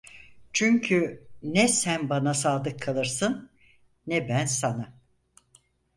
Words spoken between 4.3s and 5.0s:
sana…